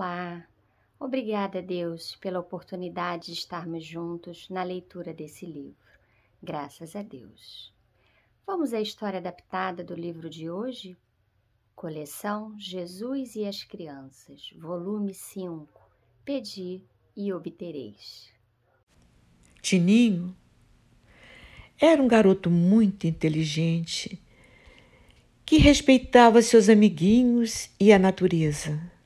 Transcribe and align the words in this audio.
Olá! 0.00 0.46
Obrigada, 0.98 1.60
Deus, 1.60 2.16
pela 2.16 2.40
oportunidade 2.40 3.26
de 3.26 3.32
estarmos 3.34 3.84
juntos 3.84 4.48
na 4.48 4.62
leitura 4.62 5.12
desse 5.12 5.44
livro. 5.44 5.76
Graças 6.42 6.96
a 6.96 7.02
Deus. 7.02 7.70
Vamos 8.46 8.72
à 8.72 8.80
história 8.80 9.18
adaptada 9.18 9.84
do 9.84 9.94
livro 9.94 10.30
de 10.30 10.48
hoje? 10.48 10.96
Coleção 11.76 12.58
Jesus 12.58 13.36
e 13.36 13.44
as 13.44 13.62
Crianças, 13.62 14.50
volume 14.56 15.12
5. 15.12 15.68
Pedi 16.24 16.82
e 17.14 17.30
obtereis. 17.30 18.32
Tininho 19.60 20.34
era 21.78 22.02
um 22.02 22.08
garoto 22.08 22.48
muito 22.48 23.06
inteligente 23.06 24.18
que 25.44 25.58
respeitava 25.58 26.40
seus 26.40 26.70
amiguinhos 26.70 27.68
e 27.78 27.92
a 27.92 27.98
natureza. 27.98 28.98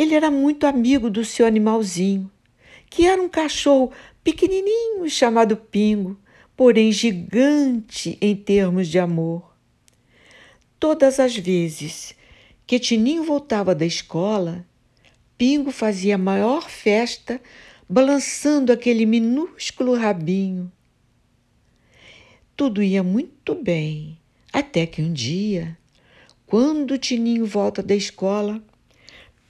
Ele 0.00 0.14
era 0.14 0.30
muito 0.30 0.66
amigo 0.66 1.10
do 1.10 1.22
seu 1.26 1.44
animalzinho, 1.44 2.32
que 2.88 3.06
era 3.06 3.20
um 3.20 3.28
cachorro 3.28 3.92
pequenininho 4.24 5.06
chamado 5.10 5.58
Pingo, 5.58 6.18
porém 6.56 6.90
gigante 6.90 8.16
em 8.18 8.34
termos 8.34 8.88
de 8.88 8.98
amor. 8.98 9.54
Todas 10.78 11.20
as 11.20 11.36
vezes 11.36 12.14
que 12.66 12.78
Tininho 12.78 13.24
voltava 13.24 13.74
da 13.74 13.84
escola, 13.84 14.64
Pingo 15.36 15.70
fazia 15.70 16.14
a 16.14 16.18
maior 16.18 16.70
festa, 16.70 17.38
balançando 17.86 18.72
aquele 18.72 19.04
minúsculo 19.04 19.94
rabinho. 19.94 20.72
Tudo 22.56 22.82
ia 22.82 23.02
muito 23.02 23.54
bem, 23.54 24.18
até 24.50 24.86
que 24.86 25.02
um 25.02 25.12
dia, 25.12 25.76
quando 26.46 26.96
Tininho 26.96 27.44
volta 27.44 27.82
da 27.82 27.94
escola, 27.94 28.62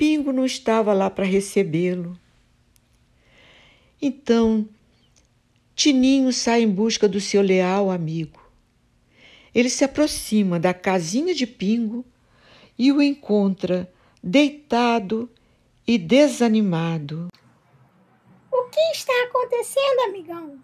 Pingo 0.01 0.33
não 0.33 0.47
estava 0.47 0.95
lá 0.95 1.11
para 1.11 1.27
recebê-lo. 1.27 2.19
Então, 4.01 4.67
Tininho 5.75 6.33
sai 6.33 6.63
em 6.63 6.71
busca 6.71 7.07
do 7.07 7.21
seu 7.21 7.43
leal 7.43 7.91
amigo. 7.91 8.41
Ele 9.55 9.69
se 9.69 9.85
aproxima 9.85 10.59
da 10.59 10.73
casinha 10.73 11.35
de 11.35 11.47
Pingo 11.47 12.03
e 12.79 12.91
o 12.91 13.03
encontra 13.03 13.93
deitado 14.25 15.29
e 15.87 15.99
desanimado. 15.99 17.29
O 18.51 18.71
que 18.71 18.81
está 18.95 19.13
acontecendo, 19.25 20.09
amigão? 20.09 20.59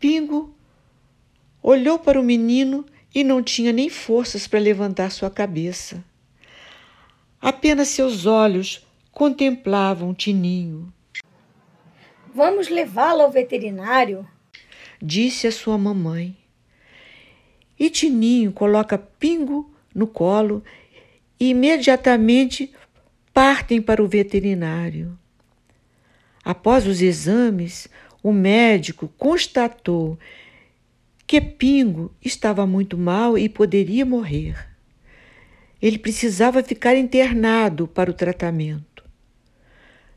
Pingo 0.00 0.54
olhou 1.62 1.98
para 1.98 2.18
o 2.18 2.24
menino 2.24 2.86
e 3.14 3.22
não 3.22 3.42
tinha 3.42 3.74
nem 3.74 3.90
forças 3.90 4.48
para 4.48 4.58
levantar 4.58 5.10
sua 5.10 5.30
cabeça. 5.30 6.02
Apenas 7.44 7.88
seus 7.88 8.24
olhos 8.24 8.82
contemplavam 9.12 10.14
Tininho. 10.14 10.90
Vamos 12.34 12.70
levá-lo 12.70 13.20
ao 13.20 13.30
veterinário? 13.30 14.26
Disse 14.98 15.46
a 15.46 15.52
sua 15.52 15.76
mamãe. 15.76 16.34
E 17.78 17.90
Tininho 17.90 18.50
coloca 18.50 18.96
Pingo 18.96 19.70
no 19.94 20.06
colo 20.06 20.64
e 21.38 21.50
imediatamente 21.50 22.72
partem 23.30 23.82
para 23.82 24.02
o 24.02 24.08
veterinário. 24.08 25.18
Após 26.42 26.86
os 26.86 27.02
exames, 27.02 27.88
o 28.22 28.32
médico 28.32 29.06
constatou 29.18 30.18
que 31.26 31.42
Pingo 31.42 32.10
estava 32.24 32.66
muito 32.66 32.96
mal 32.96 33.36
e 33.36 33.50
poderia 33.50 34.06
morrer. 34.06 34.73
Ele 35.80 35.98
precisava 35.98 36.62
ficar 36.62 36.96
internado 36.96 37.86
para 37.86 38.10
o 38.10 38.14
tratamento. 38.14 39.04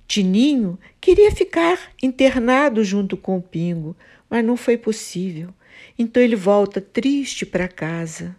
Tininho 0.07 0.79
queria 1.01 1.31
ficar 1.31 1.91
internado 2.01 2.83
junto 2.83 3.17
com 3.17 3.37
o 3.37 3.41
Pingo, 3.41 3.95
mas 4.29 4.43
não 4.43 4.55
foi 4.55 4.77
possível. 4.77 5.53
Então 5.99 6.23
ele 6.23 6.35
volta 6.35 6.79
triste 6.79 7.45
para 7.45 7.67
casa. 7.67 8.35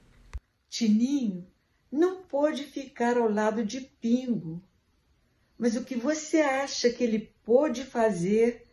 Tininho 0.69 1.47
não 1.91 2.23
pôde 2.23 2.65
ficar 2.65 3.17
ao 3.17 3.31
lado 3.31 3.65
de 3.65 3.81
Pingo. 3.81 4.63
Mas 5.59 5.77
o 5.77 5.85
que 5.85 5.97
você 5.97 6.41
acha 6.41 6.89
que 6.91 7.03
ele 7.03 7.33
pôde 7.45 7.85
fazer 7.85 8.67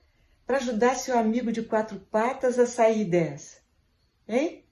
para 0.46 0.58
ajudar 0.58 0.96
seu 0.96 1.18
amigo 1.18 1.52
de 1.52 1.64
quatro 1.64 2.00
patas 2.12 2.60
a 2.60 2.66
sair 2.66 3.06
dessa? 3.06 3.58
Hein? 4.28 4.64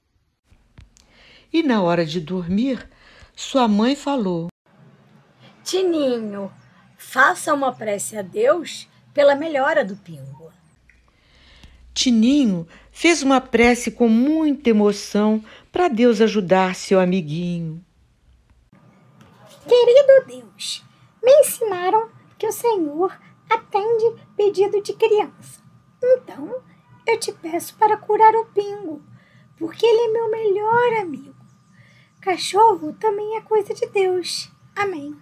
E 1.52 1.64
na 1.64 1.82
hora 1.82 2.06
de 2.06 2.20
dormir, 2.20 2.88
sua 3.36 3.68
mãe 3.68 3.96
falou: 3.96 4.48
Tininho, 5.64 6.52
faça 6.98 7.54
uma 7.54 7.74
prece 7.74 8.18
a 8.18 8.22
Deus 8.22 8.88
pela 9.14 9.36
melhora 9.36 9.84
do 9.84 9.96
Pingo. 9.96 10.52
Tininho 11.94 12.68
fez 12.92 13.22
uma 13.22 13.40
prece 13.40 13.92
com 13.92 14.08
muita 14.08 14.70
emoção 14.70 15.44
para 15.72 15.88
Deus 15.88 16.22
ajudar 16.22 16.76
seu 16.76 17.00
amiguinho. 17.00 17.84
Querido 19.68 20.28
Deus, 20.28 20.84
me 21.24 21.32
ensinaram 21.40 22.10
que 22.38 22.48
o 22.48 22.52
Senhor 22.52 23.18
atende 23.50 24.22
pedido 24.36 24.82
de 24.82 24.94
criança. 24.94 25.62
Então, 26.04 26.62
eu 27.08 27.20
te 27.20 27.32
peço 27.32 27.76
para 27.76 27.96
curar 27.96 28.34
o 28.36 28.46
Pingo, 28.46 29.02
porque 29.58 29.86
ele 29.86 30.10
é 30.10 30.12
meu 30.12 30.30
melhor 30.30 31.02
amigo. 31.02 31.33
Cachorro 32.24 32.94
também 32.94 33.36
é 33.36 33.42
coisa 33.42 33.74
de 33.74 33.86
Deus. 33.88 34.50
Amém. 34.74 35.14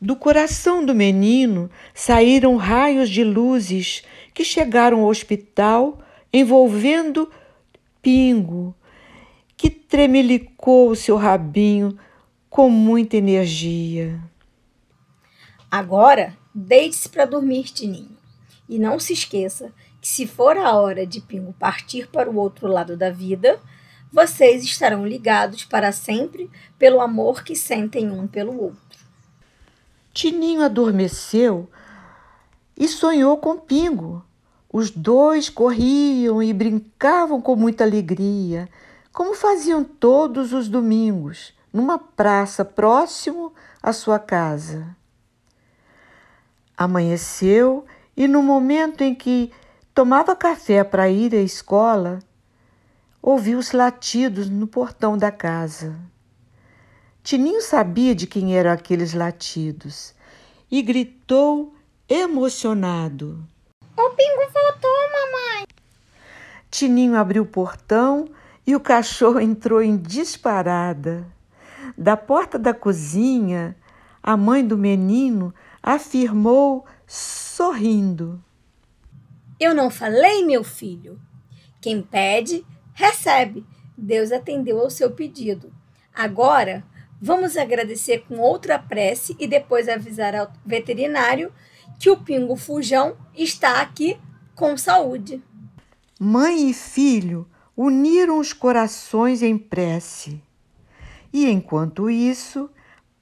Do 0.00 0.16
coração 0.16 0.84
do 0.84 0.92
menino 0.92 1.70
saíram 1.94 2.56
raios 2.56 3.08
de 3.08 3.22
luzes 3.22 4.02
que 4.34 4.42
chegaram 4.42 5.02
ao 5.02 5.06
hospital 5.06 6.00
envolvendo 6.32 7.30
Pingo, 8.02 8.74
que 9.56 9.70
tremelicou 9.70 10.90
o 10.90 10.96
seu 10.96 11.16
rabinho 11.16 11.96
com 12.50 12.68
muita 12.68 13.16
energia. 13.16 14.20
Agora, 15.70 16.36
deite-se 16.52 17.08
para 17.08 17.24
dormir, 17.24 17.72
Tininho. 17.72 18.18
E 18.68 18.80
não 18.80 18.98
se 18.98 19.12
esqueça 19.12 19.72
que 20.00 20.08
se 20.08 20.26
for 20.26 20.56
a 20.56 20.72
hora 20.72 21.06
de 21.06 21.20
Pingo 21.20 21.52
partir 21.52 22.08
para 22.08 22.28
o 22.28 22.36
outro 22.36 22.66
lado 22.66 22.96
da 22.96 23.10
vida, 23.10 23.60
vocês 24.12 24.62
estarão 24.62 25.06
ligados 25.06 25.64
para 25.64 25.90
sempre 25.90 26.50
pelo 26.78 27.00
amor 27.00 27.42
que 27.42 27.56
sentem 27.56 28.10
um 28.10 28.26
pelo 28.26 28.60
outro. 28.60 28.98
Tininho 30.12 30.62
adormeceu 30.62 31.68
e 32.76 32.86
sonhou 32.86 33.38
com 33.38 33.56
Pingo. 33.56 34.22
Os 34.70 34.90
dois 34.90 35.48
corriam 35.48 36.42
e 36.42 36.52
brincavam 36.52 37.40
com 37.40 37.56
muita 37.56 37.84
alegria, 37.84 38.68
como 39.12 39.34
faziam 39.34 39.82
todos 39.82 40.52
os 40.52 40.68
domingos, 40.68 41.54
numa 41.72 41.98
praça 41.98 42.64
próximo 42.64 43.52
à 43.82 43.92
sua 43.92 44.18
casa. 44.18 44.96
Amanheceu 46.76 47.84
e, 48.16 48.26
no 48.26 48.42
momento 48.42 49.02
em 49.02 49.14
que 49.14 49.50
tomava 49.94 50.34
café 50.34 50.82
para 50.82 51.08
ir 51.08 51.34
à 51.34 51.40
escola, 51.40 52.18
ouviu 53.22 53.58
os 53.58 53.70
latidos 53.70 54.50
no 54.50 54.66
portão 54.66 55.16
da 55.16 55.30
casa. 55.30 55.96
Tininho 57.22 57.62
sabia 57.62 58.16
de 58.16 58.26
quem 58.26 58.56
eram 58.56 58.72
aqueles 58.72 59.14
latidos 59.14 60.12
e 60.68 60.82
gritou 60.82 61.72
emocionado: 62.08 63.46
O 63.96 64.10
pingo 64.10 64.52
voltou, 64.52 64.98
mamãe! 65.12 65.64
Tininho 66.68 67.14
abriu 67.16 67.44
o 67.44 67.46
portão 67.46 68.28
e 68.66 68.74
o 68.74 68.80
cachorro 68.80 69.38
entrou 69.38 69.80
em 69.80 69.96
disparada. 69.96 71.24
Da 71.96 72.16
porta 72.16 72.58
da 72.58 72.74
cozinha, 72.74 73.76
a 74.20 74.36
mãe 74.36 74.66
do 74.66 74.76
menino 74.76 75.54
afirmou, 75.80 76.84
sorrindo: 77.06 78.42
Eu 79.60 79.74
não 79.74 79.90
falei, 79.90 80.44
meu 80.44 80.64
filho. 80.64 81.20
Quem 81.80 82.00
pede, 82.00 82.64
recebe. 82.92 83.64
Deus 83.96 84.32
atendeu 84.32 84.80
ao 84.80 84.90
seu 84.90 85.10
pedido. 85.10 85.72
Agora, 86.14 86.84
vamos 87.20 87.56
agradecer 87.56 88.24
com 88.28 88.38
outra 88.38 88.78
prece 88.78 89.36
e 89.38 89.46
depois 89.46 89.88
avisar 89.88 90.34
ao 90.34 90.52
veterinário 90.64 91.52
que 91.98 92.10
o 92.10 92.16
pingo 92.16 92.56
fujão 92.56 93.16
está 93.34 93.80
aqui 93.80 94.18
com 94.54 94.76
saúde. 94.76 95.42
Mãe 96.18 96.70
e 96.70 96.74
filho 96.74 97.48
uniram 97.76 98.38
os 98.38 98.52
corações 98.52 99.42
em 99.42 99.56
prece. 99.56 100.42
E 101.32 101.48
enquanto 101.50 102.10
isso, 102.10 102.68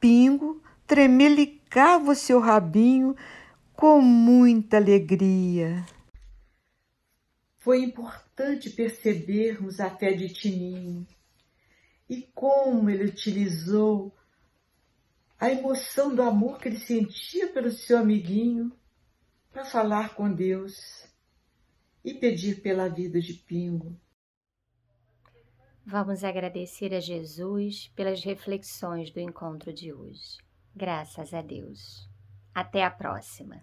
Pingo 0.01 0.61
tremelicava 0.87 2.11
o 2.13 2.15
seu 2.15 2.41
rabinho 2.41 3.15
com 3.75 4.01
muita 4.01 4.77
alegria. 4.77 5.85
Foi 7.61 7.83
importante 7.83 8.71
percebermos 8.71 9.81
a 9.81 9.91
fé 9.91 10.13
de 10.15 10.31
Tininho 10.31 11.07
e 12.09 12.23
como 12.35 12.89
ele 12.89 13.05
utilizou 13.05 14.13
a 15.39 15.51
emoção 15.51 16.15
do 16.15 16.23
amor 16.23 16.59
que 16.59 16.69
ele 16.69 16.79
sentia 16.79 17.53
pelo 17.53 17.71
seu 17.71 17.99
amiguinho 17.99 18.73
para 19.53 19.65
falar 19.65 20.15
com 20.15 20.33
Deus 20.33 21.07
e 22.03 22.15
pedir 22.15 22.63
pela 22.63 22.89
vida 22.89 23.21
de 23.21 23.35
Pingo. 23.35 23.95
Vamos 25.85 26.25
agradecer 26.25 26.95
a 26.95 27.01
Jesus 27.01 27.89
pelas 27.95 28.25
reflexões 28.25 29.11
do 29.11 29.21
encontro 29.21 29.71
de 29.71 29.93
hoje. 29.93 30.39
Graças 30.75 31.35
a 31.35 31.43
Deus. 31.43 32.09
Até 32.55 32.83
a 32.85 32.91
próxima. 32.91 33.63